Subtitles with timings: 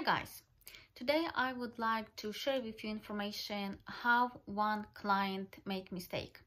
[0.00, 0.42] Hi guys,
[0.94, 6.38] today I would like to share with you information how one client make mistake.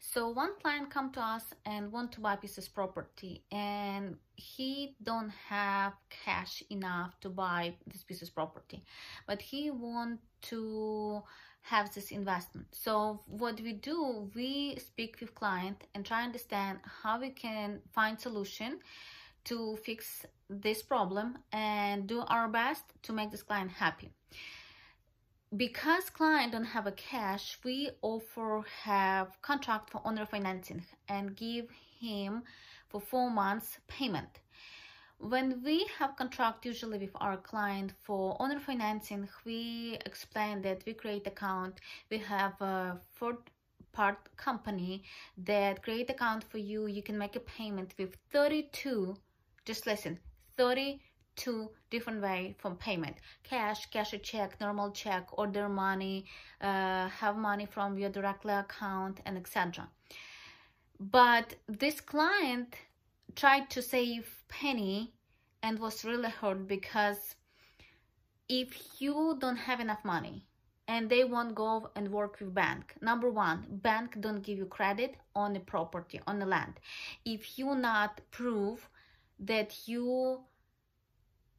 [0.00, 5.30] So one client come to us and want to buy pieces property and he don't
[5.48, 8.82] have cash enough to buy this pieces property,
[9.28, 10.18] but he want
[10.50, 11.22] to
[11.62, 12.66] have this investment.
[12.72, 18.18] So what we do, we speak with client and try understand how we can find
[18.18, 18.80] solution
[19.46, 24.10] to fix this problem and do our best to make this client happy.
[25.56, 31.66] Because client don't have a cash we offer have contract for owner financing and give
[32.00, 32.42] him
[32.88, 34.40] for four months payment.
[35.18, 40.94] When we have contract usually with our client for owner financing we explain that we
[40.94, 41.80] create account.
[42.10, 43.38] We have a third
[43.92, 45.04] part company
[45.38, 46.86] that create account for you.
[46.86, 49.16] You can make a payment with 32
[49.66, 50.18] just listen,
[50.56, 53.16] 32 different way from payment.
[53.42, 56.24] Cash, cash a check, normal check, order money,
[56.60, 59.88] uh, have money from your directly account and etc.
[60.98, 62.76] But this client
[63.34, 65.12] tried to save penny
[65.62, 67.34] and was really hurt because
[68.48, 70.44] if you don't have enough money
[70.88, 75.16] and they won't go and work with bank number one bank don't give you credit
[75.34, 76.74] on the property on the land
[77.24, 78.88] if you not prove
[79.40, 80.40] that you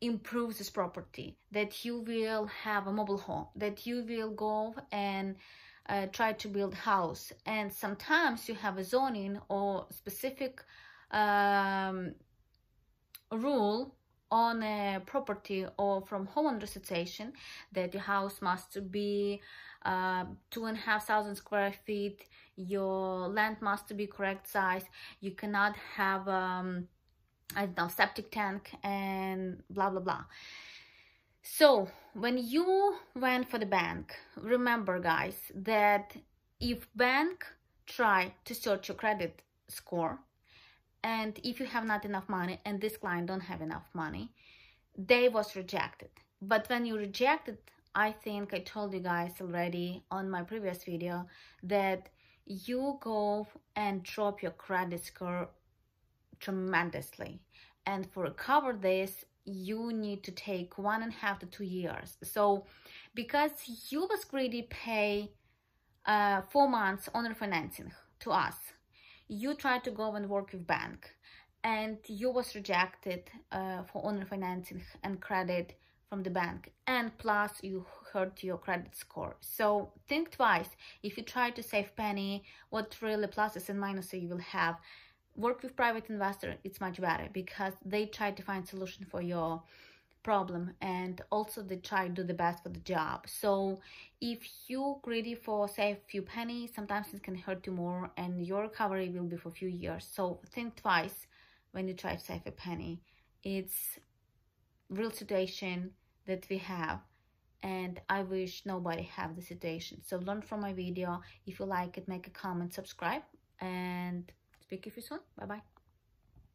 [0.01, 5.35] improve this property, that you will have a mobile home, that you will go and
[5.89, 7.31] uh, try to build house.
[7.45, 10.61] And sometimes you have a zoning or specific
[11.11, 12.13] um,
[13.31, 13.95] rule
[14.29, 17.31] on a property or from homeowner association
[17.71, 19.41] that your house must be
[19.85, 22.25] uh, two and a half thousand square feet
[22.57, 24.83] your land must be correct size
[25.21, 26.87] you cannot have um,
[27.55, 30.25] I don't know, septic tank and blah, blah, blah.
[31.41, 36.15] So when you went for the bank, remember guys, that
[36.59, 37.45] if bank
[37.85, 40.19] try to search your credit score
[41.03, 44.31] and if you have not enough money and this client don't have enough money,
[44.97, 46.09] they was rejected.
[46.41, 47.57] But when you rejected,
[47.95, 51.27] I think I told you guys already on my previous video
[51.63, 52.09] that
[52.45, 55.49] you go and drop your credit score
[56.39, 57.39] tremendously.
[57.85, 62.17] And for recover this, you need to take one and a half to two years.
[62.23, 62.65] So
[63.15, 63.51] because
[63.89, 65.31] you was greedy pay
[66.05, 68.55] uh, four months owner financing to us,
[69.27, 71.13] you tried to go and work with bank
[71.63, 75.77] and you was rejected uh, for owner financing and credit
[76.09, 80.69] from the bank and plus you hurt your credit score so think twice
[81.03, 84.77] if you try to save penny what really pluses and minuses you will have
[85.37, 89.61] work with private investor it's much better because they try to find solution for your
[90.23, 93.79] problem and also they try to do the best for the job so
[94.19, 98.45] if you greedy for say a few pennies sometimes it can hurt you more and
[98.45, 101.27] your recovery will be for a few years so think twice
[101.71, 102.99] when you try to save a penny
[103.43, 103.99] it's
[104.89, 105.91] real situation
[106.25, 106.99] that we have
[107.63, 110.01] and I wish nobody have the situation.
[110.05, 111.21] So learn from my video.
[111.45, 113.23] If you like it, make a comment, subscribe,
[113.59, 114.31] and
[114.67, 115.19] Speak to you soon.
[115.37, 115.76] Bye bye.